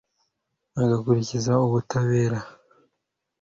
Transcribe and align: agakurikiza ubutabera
agakurikiza 0.81 1.53
ubutabera 1.65 2.39